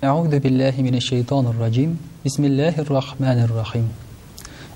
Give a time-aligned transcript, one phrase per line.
[0.00, 1.98] Аук ду биллахи мине шайтан урраджим.
[2.22, 3.88] Бисмиллахир рахманир рахим.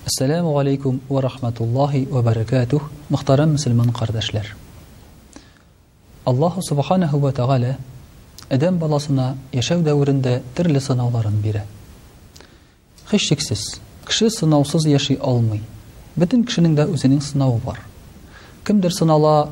[0.05, 4.57] Ассаламу алейкум ва рахматуллахи ва баракатух, мхтарэм мусламан кардашлар.
[6.25, 7.77] Аллаху субханаху ва тааала
[8.51, 11.63] адам баласына яшәү дәврینده төрле сынауларның бире.
[13.09, 15.63] Хеч кисис, киси сынаусыз яшәй алмый.
[16.17, 17.79] Бетен кишендә үзен ิง сынавы бар.
[18.67, 19.51] Кемдер сынала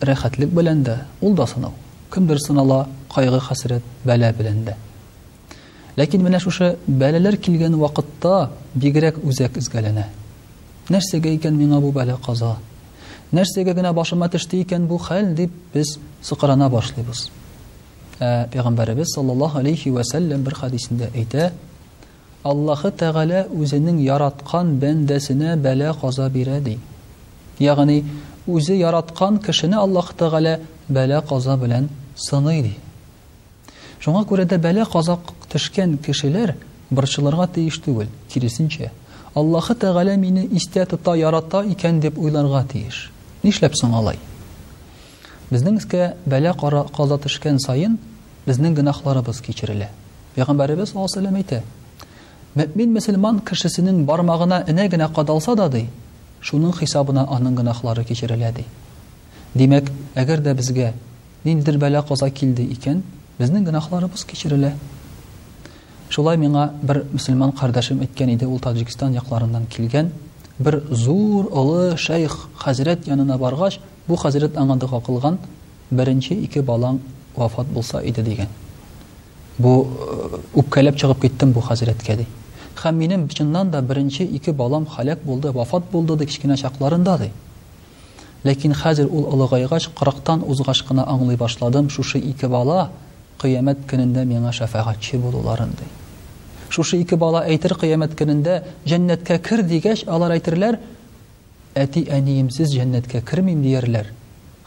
[0.00, 1.74] рәхәтлек беләндә, ул да сынау.
[2.14, 4.76] Кемдер сынала, қайғы хәсрәт, бәлә беләндә.
[5.96, 10.06] Ләкин менә шушы бәләләр килгән вакытта бигрәк үзәк изгәләнә.
[10.92, 12.54] Нәрсәгә икән миңа бу бәлә каза?
[13.32, 17.26] Нәрсәгә генә башыма төште икән бу хәл дип без сыкырана башлыйбыз.
[18.20, 21.50] Ә пәйгамбәрбез саллаллаһу алейхи ва саллям бер хадисендә әйтә:
[22.42, 26.78] "Аллаһы Тәгалә үзенең яраткан бәндәсенә бәлә каза бирә" ди.
[27.58, 28.04] Ягъни,
[28.46, 32.72] үзе яраткан кешене Аллаһ Тәгалә бәлә каза белән сыныйды.
[34.00, 35.20] Шуңа күрә дә бәлә казак
[35.52, 36.54] Тышкен кешеләр
[36.88, 38.88] борчыларга тейеш түгел, киресенчә.
[39.34, 43.10] Аллахы Тәгалә мине истә тота ярата икән дип уйларга тейеш.
[43.42, 44.16] Нишләп соң алай?
[45.50, 47.98] Безнең искә бәлә кара каза сайын, саен
[48.46, 49.90] безнең гынахларыбыз кечерелә.
[50.36, 51.60] Пәйгамбәрбез сәллам әйтә:
[52.54, 55.86] "Мөмин мусламан кешесенең бармагына инә генә кадалса да ди,
[56.40, 58.64] шуның хисабына аның гынахлары кечерелә" ди.
[59.54, 60.92] Димәк, әгәр дә безгә
[61.44, 63.02] ниндир бәлә каза килде икән,
[63.38, 64.72] безнең гынахларыбыз кечерелә.
[66.12, 70.10] Шулай миңа бер мусульман кардашым иткән иде ул Таджикистан якларыннан килгән
[70.66, 73.78] бер зур олы шейх хазрет янына баргач
[74.10, 75.38] бу хазрет аңанды кылган
[76.00, 76.98] беренче ике балаң
[77.36, 78.48] вафат булса иде дигән.
[79.58, 82.26] Бу э, үпкәләп чыгып киттем бу хазреткә ди.
[82.82, 87.30] Хәм минем бичиннан да беренче ике балам халак булды, вафат булды ди кичкене шакларында ди.
[88.44, 92.90] Ләкин хәзер ул алыгайгач 40тан узгач кына аңлый башладым, шушы ике бала
[93.40, 95.88] кыямат көнендә миңа шафагатьчи булуларын ди.
[96.72, 98.54] Шушы ике бала әйтер қиямет көнендә
[98.88, 100.78] дәннәткә кер дигәч алар әйтерләр:
[101.76, 104.06] "Әти әнием, сез дәннәткә кермим" диярләр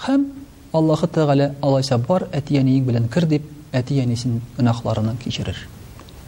[0.04, 0.26] Хәм
[0.72, 5.56] Аллаһ Тәгалә алайса бар әти әнием белән кер дип әти әнисен гынахларын кечерер.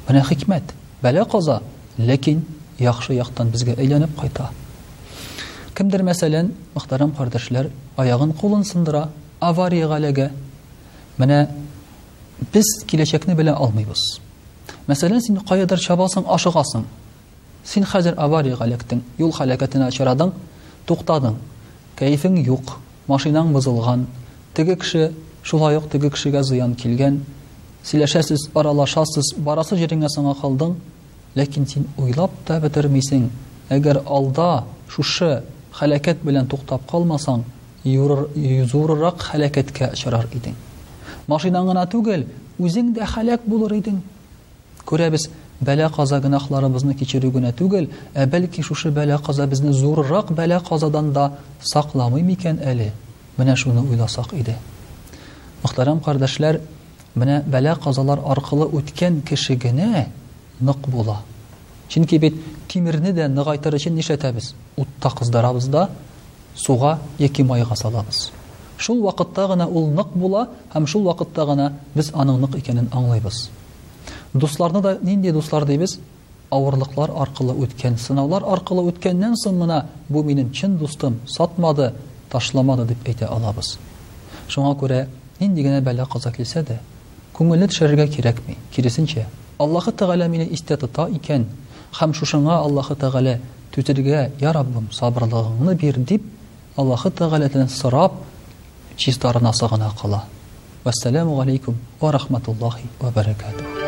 [0.07, 0.73] Бына хикмәт,
[1.03, 1.61] бала каза,
[1.97, 2.41] ләкин
[2.79, 4.49] яхшы яктан безгә әйләнеп кайта.
[5.77, 9.09] Кимдер мәсәлән, мохтарам кардәшләр аягын кулын сындыра,
[9.39, 10.31] аварияга ләгә.
[11.19, 11.49] Менә
[12.53, 14.09] без киләчәкне белә алмыйбыз.
[14.87, 16.85] Мәсәлән, син кайдар чабасын ашыгасын.
[17.67, 20.31] Син хәзер аварияга лектин, юл халакатына очрадың,
[20.87, 21.35] туктадың.
[21.99, 22.77] Кайфың юк,
[23.07, 24.07] машинаң бузылган.
[24.53, 25.11] теге кеше
[25.43, 27.19] шулай ук тиге кешегә зыян килгән.
[27.83, 30.75] Силәшәсез, аралашасыз, барасы җиреңә сәңа калдың,
[31.35, 33.27] ләкин син уйлап та бетермисең.
[33.69, 37.43] Әгәр алда шушы халакат белән туктап калмасаң,
[37.83, 40.55] юрр юзурырак халакатка очрар идең.
[41.27, 42.23] Машинаңна түгел,
[42.57, 43.99] үзең дә халак булыр идең
[44.87, 45.23] күрәбез
[45.59, 51.11] бәлә каза гынахларыбызны кичерү генә түгел ә бәлки шушы бәлә каза безне зуррак бәлә казадан
[51.13, 51.25] да
[51.73, 52.91] сакламый микән әле
[53.37, 54.55] менә шуны уйласак иде
[55.63, 56.59] мөхтәрәм кардәшләр
[57.15, 60.05] менә бәлә казалар аркылы үткән кеше генә
[60.61, 61.17] нык була
[61.89, 62.35] чөнки бит
[62.67, 65.89] тимирне дә ныгайтыр өчен нишләтәбез утта кыздырабыз да
[66.55, 68.29] суга яки майга салабыз
[68.77, 73.47] шул вакытта гына ул нык була һәм шул вакытта гына без аның нык икәнен аңлайбыз
[74.33, 75.99] дусларны да нинди дуслар дейбез
[76.49, 81.93] авырлыклар аркылы үткән сынаулар аркылы үткәннән соң мына бу минем чын дустым сатмады
[82.31, 83.77] ташламады дип әйтә алабыз
[84.49, 85.07] шуңа күрә
[85.39, 86.79] нинди генә бәлә каза килсә дә
[87.37, 89.25] күңелне төшерергә кирәкми киресенчә
[89.57, 91.45] аллаһы тәгалә мине истә тота икән
[91.99, 93.39] һәм шушыңа аллаһы тәгалә
[93.75, 96.23] түтергә я раббым сабырлыгыңны бир дип
[96.77, 98.13] аллаһы тәгаләдән сорап
[98.95, 100.23] чистарынасы гына кала
[100.83, 103.86] вассаламу алейкум ва рахматуллахи ва баракатух